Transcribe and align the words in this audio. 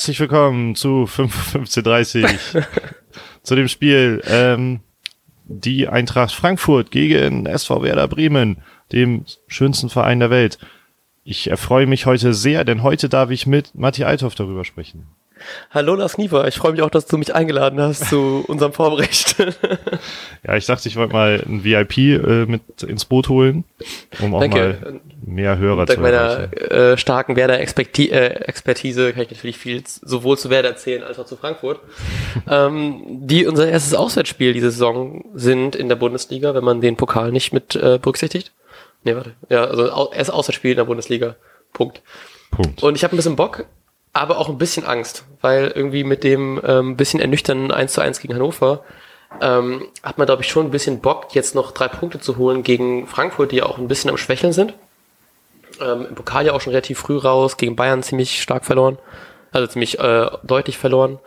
herzlich 0.00 0.20
willkommen 0.20 0.76
zu 0.76 1.04
15.30 1.04 2.64
zu 3.42 3.54
dem 3.54 3.68
Spiel 3.68 4.22
ähm, 4.26 4.80
die 5.44 5.88
Eintracht 5.88 6.32
Frankfurt 6.32 6.90
gegen 6.90 7.44
SV 7.44 7.82
Werder 7.82 8.08
Bremen, 8.08 8.62
dem 8.92 9.26
schönsten 9.46 9.90
Verein 9.90 10.18
der 10.18 10.30
Welt. 10.30 10.58
Ich 11.22 11.50
erfreue 11.50 11.86
mich 11.86 12.06
heute 12.06 12.32
sehr, 12.32 12.64
denn 12.64 12.82
heute 12.82 13.10
darf 13.10 13.28
ich 13.28 13.46
mit 13.46 13.74
Matti 13.74 14.04
Althoff 14.04 14.34
darüber 14.34 14.64
sprechen. 14.64 15.06
Hallo 15.70 15.94
Lars 15.94 16.18
Niefer, 16.18 16.46
ich 16.48 16.56
freue 16.56 16.72
mich 16.72 16.82
auch, 16.82 16.90
dass 16.90 17.06
du 17.06 17.18
mich 17.18 17.34
eingeladen 17.34 17.80
hast 17.80 18.08
zu 18.08 18.44
unserem 18.46 18.72
Vorbericht. 18.72 19.36
ja, 20.46 20.56
ich 20.56 20.66
dachte, 20.66 20.88
ich 20.88 20.96
wollte 20.96 21.12
mal 21.12 21.42
ein 21.46 21.64
VIP 21.64 21.98
äh, 21.98 22.46
mit 22.46 22.82
ins 22.82 23.04
Boot 23.04 23.28
holen, 23.28 23.64
um 24.20 24.34
auch 24.34 24.40
Danke. 24.40 24.78
mal 24.82 25.00
mehr 25.24 25.58
Hörer 25.58 25.86
Dank 25.86 25.98
zu 25.98 26.02
meiner 26.02 26.52
äh, 26.52 26.96
starken 26.96 27.36
Werder-Expertise 27.36 29.08
äh, 29.08 29.12
kann 29.12 29.22
ich 29.22 29.30
natürlich 29.30 29.58
viel 29.58 29.82
sowohl 29.86 30.38
zu 30.38 30.50
Werder 30.50 30.70
erzählen 30.70 31.02
als 31.02 31.18
auch 31.18 31.26
zu 31.26 31.36
Frankfurt. 31.36 31.80
ähm, 32.48 33.02
die 33.06 33.46
unser 33.46 33.68
erstes 33.68 33.94
Auswärtsspiel 33.94 34.52
diese 34.52 34.70
Saison 34.70 35.24
sind 35.34 35.76
in 35.76 35.88
der 35.88 35.96
Bundesliga, 35.96 36.54
wenn 36.54 36.64
man 36.64 36.80
den 36.80 36.96
Pokal 36.96 37.32
nicht 37.32 37.52
mit 37.52 37.76
äh, 37.76 37.98
berücksichtigt. 38.00 38.52
Nee, 39.04 39.14
warte. 39.14 39.32
Ja, 39.48 39.64
also 39.64 40.12
erst 40.12 40.32
Auswärtsspiel 40.32 40.72
in 40.72 40.76
der 40.76 40.84
Bundesliga. 40.84 41.36
Punkt. 41.72 42.02
Punkt. 42.50 42.82
Und 42.82 42.96
ich 42.96 43.04
habe 43.04 43.14
ein 43.14 43.16
bisschen 43.16 43.36
Bock, 43.36 43.66
aber 44.12 44.38
auch 44.38 44.48
ein 44.48 44.58
bisschen 44.58 44.84
Angst, 44.84 45.24
weil 45.40 45.72
irgendwie 45.74 46.04
mit 46.04 46.24
dem 46.24 46.60
ähm, 46.64 46.96
bisschen 46.96 47.20
ernüchternden 47.20 47.70
1 47.70 47.92
zu 47.92 48.00
1 48.00 48.20
gegen 48.20 48.34
Hannover 48.34 48.84
ähm, 49.40 49.86
hat 50.02 50.18
man, 50.18 50.26
glaube 50.26 50.42
ich, 50.42 50.48
schon 50.48 50.66
ein 50.66 50.70
bisschen 50.72 51.00
Bock, 51.00 51.34
jetzt 51.34 51.54
noch 51.54 51.70
drei 51.70 51.88
Punkte 51.88 52.18
zu 52.18 52.36
holen 52.36 52.62
gegen 52.62 53.06
Frankfurt, 53.06 53.52
die 53.52 53.56
ja 53.56 53.66
auch 53.66 53.78
ein 53.78 53.88
bisschen 53.88 54.10
am 54.10 54.16
Schwächeln 54.16 54.52
sind. 54.52 54.74
Ähm, 55.80 56.06
Im 56.08 56.14
Pokal 56.14 56.46
ja 56.46 56.52
auch 56.52 56.60
schon 56.60 56.72
relativ 56.72 56.98
früh 56.98 57.16
raus, 57.16 57.56
gegen 57.56 57.76
Bayern 57.76 58.02
ziemlich 58.02 58.42
stark 58.42 58.64
verloren, 58.64 58.98
also 59.52 59.68
ziemlich 59.68 60.00
äh, 60.00 60.30
deutlich 60.42 60.78
verloren. 60.78 61.20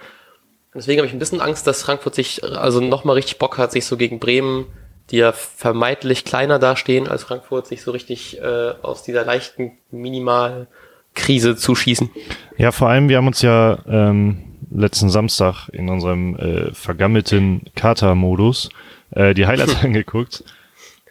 Deswegen 0.76 1.00
habe 1.00 1.08
ich 1.08 1.14
ein 1.14 1.20
bisschen 1.20 1.40
Angst, 1.40 1.66
dass 1.66 1.84
Frankfurt 1.84 2.16
sich 2.16 2.44
also 2.44 2.82
nochmal 2.82 3.16
richtig 3.16 3.38
Bock 3.38 3.58
hat, 3.58 3.72
sich 3.72 3.86
so 3.86 3.96
gegen 3.96 4.20
Bremen, 4.20 4.66
die 5.12 5.18
ja 5.18 5.32
vermeintlich 5.32 6.26
kleiner 6.26 6.60
dastehen 6.60 7.08
als 7.08 7.24
Frankfurt, 7.24 7.68
sich 7.68 7.84
so 7.84 7.92
richtig 7.92 8.42
äh, 8.42 8.74
aus 8.82 9.04
dieser 9.04 9.24
leichten 9.24 9.78
Minimal- 9.92 10.68
Krise 11.14 11.56
zuschießen. 11.56 12.10
Ja, 12.58 12.72
vor 12.72 12.90
allem, 12.90 13.10
wir 13.10 13.18
haben 13.18 13.28
uns 13.28 13.42
ja 13.42 13.80
ähm, 13.88 14.38
letzten 14.72 15.10
Samstag 15.10 15.70
in 15.70 15.90
unserem 15.90 16.36
äh, 16.36 16.74
vergammelten 16.74 17.62
Kater-Modus 17.76 18.70
äh, 19.12 19.34
die 19.34 19.46
Highlights 19.46 19.76
angeguckt. 19.84 20.44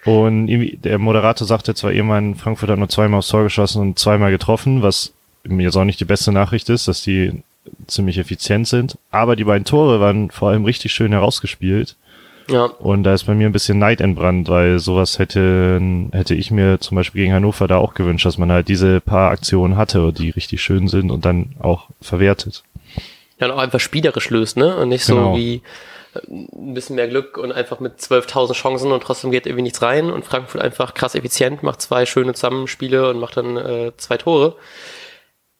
Und 0.04 0.48
der 0.84 0.98
Moderator 0.98 1.46
sagte 1.46 1.74
zwar 1.74 1.92
irgendwann, 1.92 2.34
Frankfurt 2.34 2.70
hat 2.70 2.78
nur 2.78 2.88
zweimal 2.88 3.18
aufs 3.18 3.28
Tor 3.28 3.44
geschossen 3.44 3.80
und 3.80 3.98
zweimal 3.98 4.32
getroffen, 4.32 4.82
was 4.82 5.12
mir 5.44 5.64
jetzt 5.64 5.76
auch 5.76 5.84
nicht 5.84 6.00
die 6.00 6.04
beste 6.04 6.32
Nachricht 6.32 6.68
ist, 6.70 6.88
dass 6.88 7.02
die 7.02 7.42
ziemlich 7.86 8.18
effizient 8.18 8.66
sind. 8.66 8.98
Aber 9.12 9.36
die 9.36 9.44
beiden 9.44 9.64
Tore 9.64 10.00
waren 10.00 10.30
vor 10.30 10.50
allem 10.50 10.64
richtig 10.64 10.92
schön 10.92 11.12
herausgespielt. 11.12 11.96
Ja. 12.48 12.64
Und 12.64 13.04
da 13.04 13.14
ist 13.14 13.24
bei 13.24 13.34
mir 13.34 13.46
ein 13.46 13.52
bisschen 13.52 13.78
Neid 13.78 14.00
entbrannt, 14.00 14.48
weil 14.48 14.78
sowas 14.78 15.18
hätte, 15.18 15.80
hätte 16.12 16.34
ich 16.34 16.50
mir 16.50 16.80
zum 16.80 16.96
Beispiel 16.96 17.22
gegen 17.22 17.32
Hannover 17.32 17.68
da 17.68 17.76
auch 17.76 17.94
gewünscht, 17.94 18.26
dass 18.26 18.38
man 18.38 18.50
halt 18.50 18.68
diese 18.68 19.00
paar 19.00 19.30
Aktionen 19.30 19.76
hatte, 19.76 20.12
die 20.12 20.30
richtig 20.30 20.62
schön 20.62 20.88
sind 20.88 21.10
und 21.10 21.24
dann 21.24 21.54
auch 21.60 21.88
verwertet. 22.00 22.62
Ja, 23.38 23.46
und 23.46 23.52
auch 23.52 23.58
einfach 23.58 23.80
spielerisch 23.80 24.30
löst, 24.30 24.56
ne? 24.56 24.76
Und 24.76 24.88
nicht 24.88 25.06
genau. 25.06 25.32
so 25.32 25.38
wie 25.38 25.62
äh, 26.14 26.20
ein 26.30 26.74
bisschen 26.74 26.96
mehr 26.96 27.08
Glück 27.08 27.38
und 27.38 27.52
einfach 27.52 27.80
mit 27.80 27.98
12.000 27.98 28.52
Chancen 28.54 28.92
und 28.92 29.02
trotzdem 29.02 29.30
geht 29.30 29.46
irgendwie 29.46 29.62
nichts 29.62 29.82
rein 29.82 30.10
und 30.10 30.24
Frankfurt 30.24 30.60
einfach 30.60 30.94
krass 30.94 31.14
effizient, 31.14 31.62
macht 31.62 31.80
zwei 31.80 32.06
schöne 32.06 32.34
Zusammenspiele 32.34 33.10
und 33.10 33.18
macht 33.18 33.36
dann 33.36 33.56
äh, 33.56 33.92
zwei 33.96 34.16
Tore. 34.16 34.56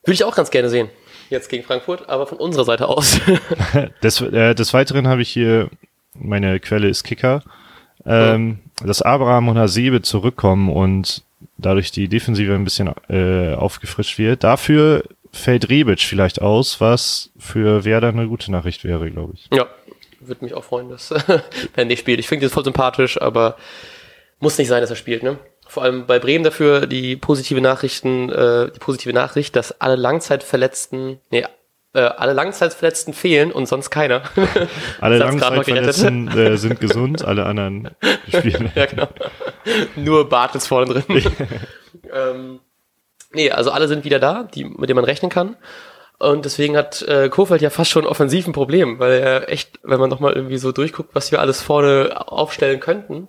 Würde 0.04 0.14
ich 0.14 0.24
auch 0.24 0.34
ganz 0.34 0.50
gerne 0.50 0.68
sehen 0.68 0.90
jetzt 1.32 1.48
gegen 1.48 1.64
Frankfurt, 1.64 2.08
aber 2.08 2.26
von 2.28 2.38
unserer 2.38 2.64
Seite 2.64 2.86
aus. 2.88 3.18
des, 4.02 4.20
äh, 4.20 4.54
des 4.54 4.72
Weiteren 4.72 5.08
habe 5.08 5.22
ich 5.22 5.30
hier 5.30 5.68
meine 6.14 6.60
Quelle 6.60 6.88
ist 6.88 7.04
Kicker, 7.04 7.42
ähm, 8.04 8.58
ja. 8.80 8.86
dass 8.86 9.02
Abraham 9.02 9.48
und 9.48 9.58
Hasebe 9.58 10.02
zurückkommen 10.02 10.70
und 10.70 11.22
dadurch 11.58 11.90
die 11.90 12.08
Defensive 12.08 12.54
ein 12.54 12.64
bisschen 12.64 12.92
äh, 13.08 13.54
aufgefrischt 13.54 14.18
wird. 14.18 14.44
Dafür 14.44 15.04
fällt 15.32 15.68
Rebic 15.70 16.00
vielleicht 16.00 16.42
aus, 16.42 16.80
was 16.80 17.30
für 17.38 17.84
Werder 17.84 18.08
eine 18.08 18.28
gute 18.28 18.52
Nachricht 18.52 18.84
wäre, 18.84 19.10
glaube 19.10 19.34
ich. 19.34 19.48
Ja, 19.52 19.66
würde 20.20 20.44
mich 20.44 20.54
auch 20.54 20.64
freuen, 20.64 20.88
dass 20.88 21.12
wenn 21.74 21.88
nicht 21.88 22.00
spielt. 22.00 22.20
Ich 22.20 22.28
finde 22.28 22.46
das 22.46 22.52
voll 22.52 22.64
sympathisch, 22.64 23.20
aber 23.20 23.56
muss 24.40 24.58
nicht 24.58 24.68
sein, 24.68 24.80
dass 24.80 24.90
er 24.90 24.96
spielt, 24.96 25.22
ne? 25.22 25.38
Vor 25.66 25.84
allem 25.84 26.06
bei 26.06 26.18
Bremen 26.18 26.44
dafür 26.44 26.86
die 26.86 27.16
positive 27.16 27.60
Nachrichten, 27.60 28.28
äh, 28.28 28.70
die 28.70 28.78
positive 28.78 29.14
Nachricht, 29.14 29.56
dass 29.56 29.80
alle 29.80 29.96
Langzeitverletzten, 29.96 31.18
nee, 31.30 31.46
äh, 31.94 32.00
alle 32.00 32.32
Langzeitverletzten 32.32 33.12
fehlen 33.12 33.52
und 33.52 33.66
sonst 33.66 33.90
keiner. 33.90 34.22
alle 35.00 35.18
Langzeitverletzten 35.18 36.28
äh, 36.28 36.56
sind 36.56 36.80
gesund, 36.80 37.24
alle 37.24 37.44
anderen 37.44 37.90
spielen. 38.28 38.72
ja, 38.74 38.86
genau. 38.86 39.08
Nur 39.96 40.28
Bart 40.28 40.54
ist 40.54 40.66
vorne 40.66 40.92
drin. 40.92 41.04
ähm, 42.12 42.60
nee, 43.32 43.50
also 43.50 43.70
alle 43.70 43.88
sind 43.88 44.04
wieder 44.04 44.18
da, 44.18 44.44
die, 44.44 44.64
mit 44.64 44.88
denen 44.88 44.96
man 44.96 45.04
rechnen 45.04 45.30
kann. 45.30 45.56
Und 46.18 46.44
deswegen 46.44 46.76
hat 46.76 47.02
äh, 47.02 47.28
Kofeld 47.28 47.62
ja 47.62 47.70
fast 47.70 47.90
schon 47.90 48.06
offensiv 48.06 48.46
ein 48.46 48.52
Problem, 48.52 48.98
weil 48.98 49.20
er 49.20 49.50
echt, 49.50 49.80
wenn 49.82 49.98
man 49.98 50.08
nochmal 50.08 50.34
irgendwie 50.34 50.58
so 50.58 50.70
durchguckt, 50.70 51.14
was 51.14 51.32
wir 51.32 51.40
alles 51.40 51.60
vorne 51.60 52.28
aufstellen 52.28 52.78
könnten, 52.78 53.28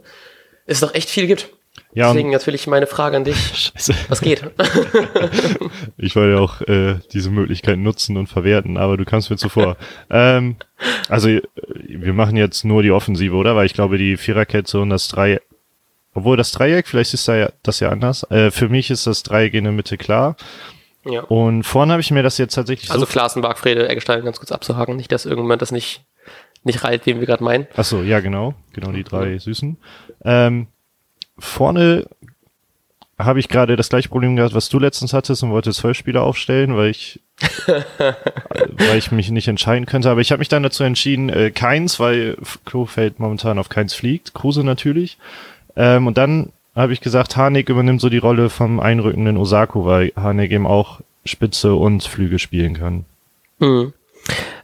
es 0.68 0.82
noch 0.82 0.94
echt 0.94 1.10
viel 1.10 1.28
gibt. 1.28 1.50
Ja, 1.96 2.08
Deswegen 2.08 2.32
natürlich 2.32 2.66
meine 2.66 2.88
Frage 2.88 3.18
an 3.18 3.24
dich. 3.24 3.38
Scheiße. 3.76 3.94
Was 4.10 4.22
geht? 4.22 4.44
ich 5.98 6.16
wollte 6.16 6.34
ja 6.34 6.40
auch 6.40 6.62
äh, 6.62 7.00
diese 7.12 7.30
Möglichkeit 7.30 7.78
nutzen 7.78 8.18
und 8.18 8.28
verwerten, 8.28 8.78
aber 8.78 8.98
du 8.98 9.06
kannst 9.06 9.30
mir 9.30 9.38
zuvor. 9.38 9.78
ähm, 10.10 10.56
also 11.08 11.30
wir 11.30 12.14
machen 12.14 12.36
jetzt 12.36 12.66
nur 12.66 12.82
die 12.82 12.92
Offensive, 12.92 13.36
oder? 13.36 13.56
Weil 13.56 13.68
ich 13.68 13.74
glaube, 13.74 13.98
die 13.98 14.18
Viererkette 14.18 14.80
und 14.80 14.90
das 14.90 15.08
Dreieck, 15.08 15.44
obwohl 16.16 16.36
das 16.36 16.52
Dreieck, 16.52 16.88
vielleicht 16.88 17.14
ist 17.14 17.28
da 17.28 17.36
ja, 17.36 17.50
das 17.62 17.80
ja 17.80 17.90
anders. 17.90 18.30
Äh, 18.32 18.50
für 18.50 18.70
mich 18.70 18.90
ist 18.90 19.06
das 19.06 19.22
Dreieck 19.22 19.54
in 19.54 19.64
der 19.64 19.74
Mitte 19.74 19.98
klar. 19.98 20.36
Ja. 21.06 21.22
Und 21.22 21.64
vorne 21.64 21.94
habe 21.94 22.02
ich 22.02 22.12
mir 22.12 22.24
das 22.24 22.38
jetzt 22.38 22.56
tatsächlich 22.56 22.90
also 22.90 23.06
so... 23.06 23.12
Klaassen, 23.12 23.42
Bargfrede, 23.42 23.90
Eggestein 23.90 24.24
ganz 24.24 24.40
kurz 24.40 24.52
abzuhaken, 24.52 24.96
nicht, 24.96 25.12
dass 25.12 25.26
irgendjemand 25.26 25.62
das 25.62 25.72
nicht 25.72 26.04
nicht 26.66 26.84
reilt, 26.84 27.06
wen 27.06 27.20
wir 27.20 27.28
gerade 27.28 27.44
meinen. 27.44 27.68
Ach 27.76 27.84
so, 27.84 28.04
ja 28.04 28.22
genau, 28.22 28.56
genau 28.72 28.92
die 28.92 29.04
drei 29.04 29.38
Süßen. 29.38 29.78
Ähm, 30.24 30.68
vorne 31.38 32.06
habe 33.18 33.40
ich 33.40 33.48
gerade 33.48 33.76
das 33.76 33.90
gleiche 33.90 34.10
Problem 34.10 34.36
gehabt, 34.36 34.56
was 34.56 34.70
du 34.70 34.80
letztens 34.80 35.14
hattest 35.14 35.44
und 35.44 35.52
wollte 35.52 35.72
zwölf 35.72 35.98
Spieler 35.98 36.24
aufstellen, 36.24 36.76
weil 36.76 36.90
ich 36.90 37.20
weil 37.98 38.98
ich 38.98 39.12
mich 39.12 39.30
nicht 39.32 39.48
entscheiden 39.48 39.86
könnte. 39.86 40.10
Aber 40.10 40.22
ich 40.22 40.32
habe 40.32 40.40
mich 40.40 40.50
dann 40.50 40.64
dazu 40.64 40.84
entschieden, 40.84 41.30
äh, 41.30 41.52
keins, 41.52 42.00
weil 42.00 42.38
Klofeld 42.66 43.20
momentan 43.20 43.60
auf 43.60 43.70
keins 43.70 43.94
fliegt, 43.94 44.34
Kruse 44.34 44.64
natürlich. 44.64 45.18
Ähm, 45.76 46.08
und 46.08 46.18
dann 46.18 46.52
habe 46.76 46.94
ich 46.94 47.02
gesagt, 47.02 47.36
Harnik 47.36 47.70
übernimmt 47.70 48.02
so 48.02 48.10
die 48.10 48.18
Rolle 48.18 48.50
vom 48.50 48.80
einrückenden 48.80 49.38
Osako, 49.38 49.86
weil 49.86 50.12
Harnik 50.16 50.52
eben 50.52 50.68
auch 50.68 51.02
Spitze 51.26 51.76
und 51.76 52.04
Flüge 52.04 52.40
spielen 52.40 52.76
kann. 52.76 53.06
Hm. 53.60 53.94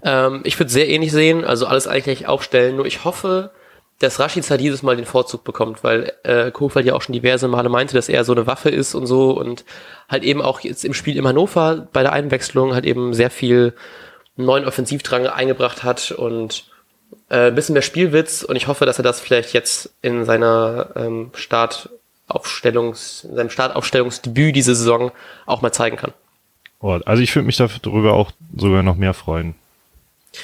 Ähm, 0.04 0.42
ich 0.44 0.58
würde 0.60 0.72
sehr 0.72 0.90
ähnlich 0.90 1.12
sehen, 1.12 1.44
also 1.44 1.68
alles 1.68 1.88
eigentlich 1.88 2.28
aufstellen, 2.28 2.78
nur 2.78 2.86
ich 2.86 3.04
hoffe, 3.04 3.52
dass 4.00 4.20
Rashica 4.20 4.56
dieses 4.58 4.82
Mal 4.82 4.96
den 4.96 5.06
Vorzug 5.06 5.44
bekommt, 5.44 5.84
weil 5.84 6.14
äh, 6.24 6.52
Kofeld 6.52 6.86
ja 6.86 6.94
auch 6.94 7.02
schon 7.02 7.14
diverse 7.14 7.48
Male 7.48 7.70
meinte, 7.70 7.96
dass 7.96 8.10
er 8.10 8.24
so 8.24 8.32
eine 8.32 8.48
Waffe 8.48 8.70
ist 8.70 8.96
und 8.96 9.06
so 9.06 9.32
und 9.32 9.66
halt 10.08 10.24
eben 10.24 10.42
auch 10.42 10.62
jetzt 10.62 10.86
im 10.86 10.94
Spiel 10.94 11.18
in 11.18 11.28
Hannover 11.28 11.88
bei 11.92 12.02
der 12.02 12.14
Einwechslung 12.14 12.74
halt 12.74 12.86
eben 12.86 13.14
sehr 13.14 13.30
viel 13.30 13.74
neuen 14.38 14.66
Offensivdrang 14.66 15.28
eingebracht 15.28 15.84
hat 15.84 16.12
und 16.12 16.66
äh, 17.30 17.48
ein 17.48 17.56
bisschen 17.56 17.74
mehr 17.74 17.82
Spielwitz 17.82 18.44
und 18.44 18.56
ich 18.56 18.68
hoffe, 18.68 18.86
dass 18.86 19.00
er 19.00 19.04
das 19.04 19.20
vielleicht 19.20 19.54
jetzt 19.54 19.94
in 20.02 20.24
seiner 20.24 20.92
ähm, 20.96 21.32
Startaufstellungs, 21.34 23.26
in 23.26 23.36
seinem 23.36 23.50
Startaufstellungsdebüt 23.50 24.56
diese 24.56 24.76
Saison 24.76 25.12
auch 25.46 25.62
mal 25.62 25.74
zeigen 25.74 25.98
kann. 25.98 26.14
Oh, 26.80 26.98
also 27.06 27.22
ich 27.22 27.36
würde 27.36 27.48
mich 27.48 27.58
darüber 27.58 28.14
auch 28.14 28.32
sogar 28.56 28.82
noch 28.82 28.96
mehr 28.96 29.14
freuen. 29.14 29.56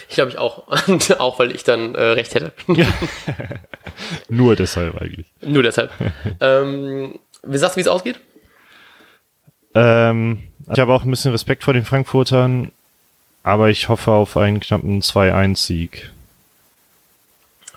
Ich 0.09 0.15
glaube 0.15 0.31
ich 0.31 0.37
auch. 0.37 0.67
Und 0.87 1.19
auch, 1.19 1.39
weil 1.39 1.51
ich 1.51 1.63
dann 1.63 1.95
äh, 1.95 2.01
recht 2.01 2.35
hätte. 2.35 2.53
Nur 4.29 4.55
deshalb 4.55 4.99
eigentlich. 5.01 5.27
Nur 5.41 5.63
deshalb. 5.63 5.91
ähm, 6.41 7.19
wie 7.43 7.57
sagst 7.57 7.75
du, 7.75 7.77
wie 7.77 7.81
es 7.81 7.87
ausgeht? 7.87 8.19
Ähm, 9.75 10.43
ich 10.71 10.79
habe 10.79 10.93
auch 10.93 11.03
ein 11.03 11.11
bisschen 11.11 11.31
Respekt 11.31 11.63
vor 11.63 11.73
den 11.73 11.85
Frankfurtern, 11.85 12.71
aber 13.43 13.69
ich 13.69 13.89
hoffe 13.89 14.11
auf 14.11 14.37
einen 14.37 14.59
knappen 14.59 15.01
2-1-Sieg. 15.01 16.11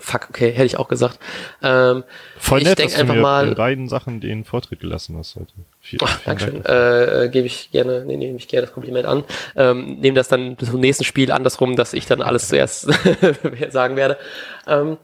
Fuck, 0.09 0.27
okay, 0.29 0.51
hätte 0.51 0.65
ich 0.65 0.79
auch 0.79 0.87
gesagt. 0.87 1.19
Ähm, 1.61 2.03
Voll 2.39 2.63
nett, 2.63 2.79
ich 2.79 2.85
dass 2.87 2.95
einfach 2.95 3.13
du 3.13 3.19
mir 3.19 3.21
mal 3.21 3.47
in 3.49 3.53
beiden 3.55 3.87
Sachen 3.87 4.19
den 4.19 4.43
Vortritt 4.43 4.79
gelassen 4.79 5.15
hast 5.17 5.35
heute. 5.35 5.53
Viel, 5.81 5.99
Ach, 6.01 6.19
Dankeschön. 6.25 6.63
Dank 6.63 6.67
äh, 6.67 7.29
Gebe 7.29 7.45
ich 7.45 7.69
gerne, 7.69 8.03
nee, 8.05 8.17
nehme 8.17 8.37
ich 8.37 8.47
gerne 8.47 8.65
das 8.65 8.73
Kompliment 8.73 9.05
an. 9.05 9.23
Ähm, 9.55 9.99
nehme 9.99 10.15
das 10.15 10.27
dann 10.27 10.57
zum 10.57 10.79
nächsten 10.79 11.03
Spiel 11.03 11.31
andersrum, 11.31 11.75
dass 11.75 11.93
ich 11.93 12.07
dann 12.07 12.23
alles 12.23 12.47
zuerst 12.47 12.89
sagen 13.69 13.95
werde. 13.97 14.17
Ähm, 14.65 14.97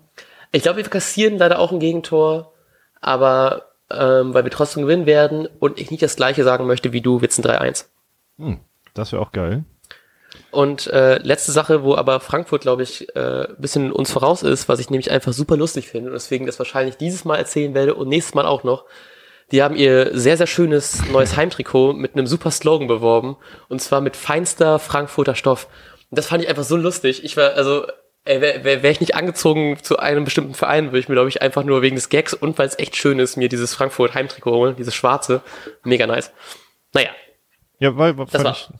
ich 0.51 0.63
glaube, 0.63 0.77
wir 0.77 0.83
kassieren 0.85 1.37
leider 1.37 1.59
auch 1.59 1.71
ein 1.71 1.79
Gegentor, 1.79 2.53
aber 2.99 3.67
ähm, 3.91 4.33
weil 4.33 4.43
wir 4.43 4.51
trotzdem 4.51 4.83
gewinnen 4.83 5.05
werden 5.05 5.47
und 5.59 5.79
ich 5.79 5.91
nicht 5.91 6.01
das 6.01 6.15
gleiche 6.15 6.43
sagen 6.43 6.65
möchte 6.65 6.93
wie 6.93 7.01
du, 7.01 7.21
wird's 7.21 7.37
ein 7.37 7.43
3-1. 7.43 7.85
Hm, 8.39 8.59
das 8.95 9.11
wäre 9.11 9.21
auch 9.21 9.31
geil. 9.31 9.65
Und 10.55 10.87
äh, 10.87 11.17
letzte 11.17 11.51
Sache, 11.51 11.83
wo 11.83 11.95
aber 11.95 12.21
Frankfurt, 12.21 12.61
glaube 12.61 12.81
ich, 12.81 13.13
äh, 13.13 13.45
bisschen 13.57 13.91
uns 13.91 14.09
voraus 14.09 14.41
ist, 14.41 14.69
was 14.69 14.79
ich 14.79 14.89
nämlich 14.89 15.11
einfach 15.11 15.33
super 15.33 15.57
lustig 15.57 15.89
finde 15.89 16.07
und 16.07 16.13
deswegen 16.13 16.45
das 16.45 16.59
wahrscheinlich 16.59 16.95
dieses 16.95 17.25
Mal 17.25 17.35
erzählen 17.35 17.73
werde 17.73 17.93
und 17.93 18.07
nächstes 18.07 18.35
Mal 18.35 18.45
auch 18.45 18.63
noch. 18.63 18.85
Die 19.51 19.61
haben 19.61 19.75
ihr 19.75 20.17
sehr, 20.17 20.37
sehr 20.37 20.47
schönes 20.47 21.05
neues 21.11 21.35
Heimtrikot 21.35 21.91
mit 21.91 22.13
einem 22.13 22.25
super 22.25 22.51
Slogan 22.51 22.87
beworben 22.87 23.35
und 23.67 23.81
zwar 23.81 23.99
mit 23.99 24.15
feinster 24.15 24.79
Frankfurter 24.79 25.35
Stoff. 25.35 25.67
Und 26.09 26.17
das 26.17 26.27
fand 26.27 26.41
ich 26.41 26.49
einfach 26.49 26.63
so 26.63 26.77
lustig. 26.77 27.25
Ich 27.25 27.35
war, 27.35 27.51
also, 27.55 27.85
wäre 28.23 28.63
wär, 28.63 28.81
wär 28.81 28.91
ich 28.91 29.01
nicht 29.01 29.15
angezogen 29.15 29.77
zu 29.83 29.99
einem 29.99 30.23
bestimmten 30.23 30.53
Verein, 30.53 30.85
würde 30.85 30.99
ich 30.99 31.09
mir, 31.09 31.15
glaube 31.15 31.27
ich, 31.27 31.41
einfach 31.41 31.65
nur 31.65 31.81
wegen 31.81 31.97
des 31.97 32.07
Gags 32.07 32.33
und 32.33 32.57
weil 32.57 32.69
es 32.69 32.79
echt 32.79 32.95
schön 32.95 33.19
ist, 33.19 33.35
mir 33.35 33.49
dieses 33.49 33.73
Frankfurt 33.73 34.13
Heimtrikot 34.13 34.53
holen, 34.53 34.75
dieses 34.77 34.95
schwarze. 34.95 35.41
Mega 35.83 36.07
nice. 36.07 36.31
Naja, 36.93 37.09
Ja, 37.79 37.97
weil, 37.97 38.15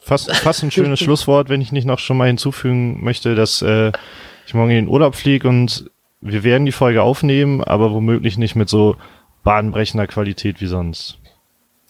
fast, 0.02 0.36
fast 0.36 0.64
ein 0.64 0.72
schönes 0.72 1.00
Schlusswort, 1.00 1.50
wenn 1.50 1.62
ich 1.62 1.72
nicht 1.72 1.86
noch 1.86 2.00
schon 2.00 2.18
mal 2.18 2.28
hinzufügen 2.28 3.04
möchte, 3.04 3.36
dass 3.36 3.62
äh, 3.62 3.92
ich 4.48 4.54
morgen 4.54 4.72
in 4.72 4.86
den 4.86 4.88
Urlaub 4.88 5.16
fliege 5.16 5.48
und 5.48 5.90
wir 6.22 6.44
werden 6.44 6.66
die 6.66 6.72
Folge 6.72 7.04
aufnehmen, 7.04 7.64
aber 7.64 7.92
womöglich 7.92 8.38
nicht 8.38 8.56
mit 8.56 8.70
so 8.70 8.96
bahnbrechender 9.44 10.08
Qualität 10.08 10.62
wie 10.62 10.68
sonst. 10.68 11.20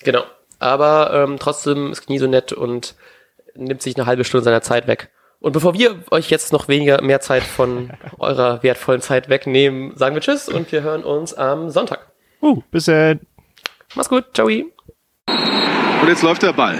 Genau. 0.03 0.23
Aber 0.59 1.11
ähm, 1.13 1.37
trotzdem 1.39 1.91
ist 1.91 2.05
Knie 2.05 2.17
so 2.17 2.27
nett 2.27 2.53
und 2.53 2.95
nimmt 3.55 3.81
sich 3.81 3.95
eine 3.95 4.05
halbe 4.05 4.23
Stunde 4.23 4.43
seiner 4.43 4.61
Zeit 4.61 4.87
weg. 4.87 5.09
Und 5.39 5.51
bevor 5.51 5.73
wir 5.73 5.99
euch 6.11 6.29
jetzt 6.29 6.53
noch 6.53 6.67
weniger 6.67 7.01
mehr 7.01 7.21
Zeit 7.21 7.43
von 7.43 7.91
eurer 8.17 8.63
wertvollen 8.63 9.01
Zeit 9.01 9.29
wegnehmen, 9.29 9.95
sagen 9.95 10.15
wir 10.15 10.21
Tschüss 10.21 10.49
und 10.49 10.71
wir 10.71 10.81
hören 10.81 11.03
uns 11.03 11.33
am 11.33 11.69
Sonntag. 11.69 12.11
Uh, 12.41 12.61
bis 12.71 12.85
dann. 12.85 13.21
Mach's 13.95 14.09
gut, 14.09 14.25
ciao. 14.33 14.47
Und 14.47 16.07
jetzt 16.07 16.23
läuft 16.23 16.43
der 16.43 16.53
Ball. 16.53 16.79